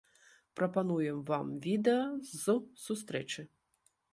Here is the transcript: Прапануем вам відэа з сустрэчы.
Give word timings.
Прапануем 0.59 1.19
вам 1.27 1.45
відэа 1.65 2.03
з 2.31 2.57
сустрэчы. 2.85 3.41